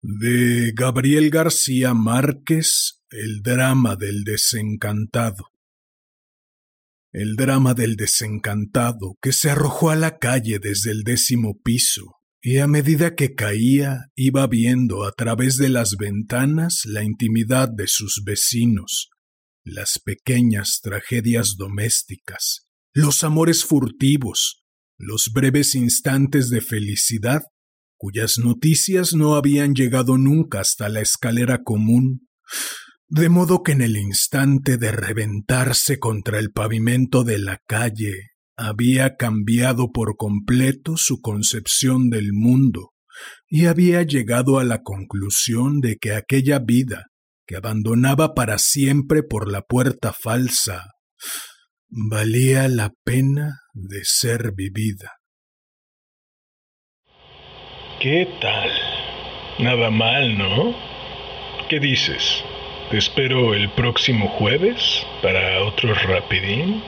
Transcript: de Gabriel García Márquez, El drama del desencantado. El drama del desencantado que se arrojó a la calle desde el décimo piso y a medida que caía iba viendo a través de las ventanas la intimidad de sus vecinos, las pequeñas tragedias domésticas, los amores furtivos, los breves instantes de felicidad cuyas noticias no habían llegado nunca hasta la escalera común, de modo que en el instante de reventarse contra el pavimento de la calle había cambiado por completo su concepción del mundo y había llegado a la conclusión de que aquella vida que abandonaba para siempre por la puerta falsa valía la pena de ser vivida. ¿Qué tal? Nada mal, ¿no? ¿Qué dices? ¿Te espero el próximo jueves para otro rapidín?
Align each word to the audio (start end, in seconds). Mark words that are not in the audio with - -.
de 0.00 0.72
Gabriel 0.76 1.28
García 1.30 1.92
Márquez, 1.92 3.02
El 3.10 3.42
drama 3.42 3.96
del 3.96 4.22
desencantado. 4.22 5.48
El 7.10 7.36
drama 7.36 7.74
del 7.74 7.96
desencantado 7.96 9.16
que 9.20 9.32
se 9.32 9.50
arrojó 9.50 9.90
a 9.90 9.96
la 9.96 10.18
calle 10.18 10.58
desde 10.60 10.92
el 10.92 11.02
décimo 11.02 11.58
piso 11.64 12.12
y 12.40 12.58
a 12.58 12.68
medida 12.68 13.16
que 13.16 13.34
caía 13.34 14.10
iba 14.14 14.46
viendo 14.46 15.04
a 15.04 15.12
través 15.12 15.56
de 15.56 15.68
las 15.68 15.96
ventanas 15.96 16.82
la 16.84 17.02
intimidad 17.02 17.68
de 17.68 17.88
sus 17.88 18.22
vecinos, 18.24 19.10
las 19.64 19.98
pequeñas 19.98 20.80
tragedias 20.80 21.56
domésticas, 21.56 22.68
los 22.92 23.24
amores 23.24 23.64
furtivos, 23.64 24.62
los 24.96 25.30
breves 25.32 25.74
instantes 25.74 26.50
de 26.50 26.60
felicidad 26.60 27.42
cuyas 27.98 28.38
noticias 28.38 29.12
no 29.12 29.34
habían 29.34 29.74
llegado 29.74 30.16
nunca 30.16 30.60
hasta 30.60 30.88
la 30.88 31.00
escalera 31.00 31.62
común, 31.62 32.28
de 33.08 33.28
modo 33.28 33.62
que 33.62 33.72
en 33.72 33.82
el 33.82 33.96
instante 33.96 34.76
de 34.78 34.92
reventarse 34.92 35.98
contra 35.98 36.38
el 36.38 36.52
pavimento 36.52 37.24
de 37.24 37.38
la 37.38 37.58
calle 37.66 38.30
había 38.56 39.16
cambiado 39.16 39.92
por 39.92 40.16
completo 40.16 40.96
su 40.96 41.20
concepción 41.20 42.10
del 42.10 42.32
mundo 42.32 42.92
y 43.48 43.66
había 43.66 44.02
llegado 44.02 44.58
a 44.58 44.64
la 44.64 44.82
conclusión 44.82 45.80
de 45.80 45.96
que 45.96 46.12
aquella 46.12 46.58
vida 46.58 47.06
que 47.46 47.56
abandonaba 47.56 48.34
para 48.34 48.58
siempre 48.58 49.22
por 49.22 49.50
la 49.50 49.62
puerta 49.62 50.12
falsa 50.12 50.84
valía 51.88 52.68
la 52.68 52.92
pena 53.04 53.60
de 53.72 54.00
ser 54.04 54.52
vivida. 54.54 55.17
¿Qué 58.00 58.28
tal? 58.40 58.70
Nada 59.58 59.90
mal, 59.90 60.38
¿no? 60.38 60.72
¿Qué 61.68 61.80
dices? 61.80 62.44
¿Te 62.92 62.96
espero 62.96 63.54
el 63.54 63.70
próximo 63.70 64.28
jueves 64.28 65.04
para 65.20 65.64
otro 65.64 65.94
rapidín? 65.94 66.80